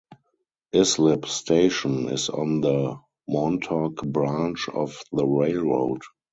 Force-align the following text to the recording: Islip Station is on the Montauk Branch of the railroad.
Islip 0.73 1.27
Station 1.27 2.09
is 2.09 2.29
on 2.29 2.61
the 2.61 2.97
Montauk 3.27 3.97
Branch 4.03 4.67
of 4.73 4.97
the 5.13 5.27
railroad. 5.27 6.01